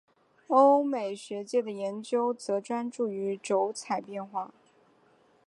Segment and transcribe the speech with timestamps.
[0.47, 4.51] 欧美学界的研究则专注于釉彩变化。